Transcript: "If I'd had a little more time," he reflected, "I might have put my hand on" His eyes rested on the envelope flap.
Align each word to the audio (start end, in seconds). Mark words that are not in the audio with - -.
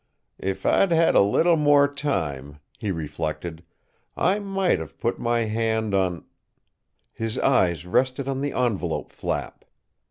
"If 0.39 0.65
I'd 0.65 0.91
had 0.91 1.13
a 1.13 1.21
little 1.21 1.57
more 1.57 1.87
time," 1.87 2.57
he 2.79 2.89
reflected, 2.89 3.63
"I 4.17 4.39
might 4.39 4.79
have 4.79 4.97
put 4.99 5.19
my 5.19 5.41
hand 5.41 5.93
on" 5.93 6.25
His 7.13 7.37
eyes 7.37 7.85
rested 7.85 8.27
on 8.27 8.41
the 8.41 8.51
envelope 8.53 9.11
flap. 9.11 9.63